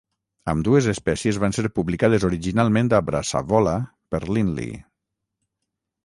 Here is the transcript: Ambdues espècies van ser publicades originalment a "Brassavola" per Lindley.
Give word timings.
Ambdues 0.51 0.85
espècies 0.91 1.37
van 1.41 1.51
ser 1.57 1.65
publicades 1.79 2.25
originalment 2.29 2.89
a 2.99 3.01
"Brassavola" 3.09 3.75
per 4.15 4.23
Lindley. 4.37 4.73